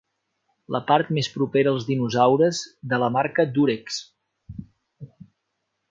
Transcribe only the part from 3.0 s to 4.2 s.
la marca Dúrex.